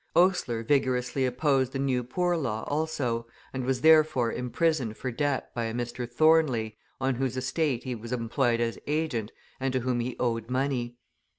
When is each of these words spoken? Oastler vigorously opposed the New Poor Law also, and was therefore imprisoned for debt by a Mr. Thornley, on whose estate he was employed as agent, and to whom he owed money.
Oastler 0.15 0.63
vigorously 0.67 1.27
opposed 1.27 1.73
the 1.73 1.77
New 1.77 2.03
Poor 2.03 2.35
Law 2.35 2.63
also, 2.63 3.27
and 3.53 3.63
was 3.63 3.81
therefore 3.81 4.31
imprisoned 4.33 4.97
for 4.97 5.11
debt 5.11 5.53
by 5.53 5.65
a 5.65 5.75
Mr. 5.75 6.09
Thornley, 6.09 6.75
on 6.99 7.13
whose 7.13 7.37
estate 7.37 7.83
he 7.83 7.93
was 7.93 8.11
employed 8.11 8.59
as 8.59 8.79
agent, 8.87 9.31
and 9.59 9.71
to 9.73 9.81
whom 9.81 9.99
he 9.99 10.15
owed 10.19 10.49
money. 10.49 10.97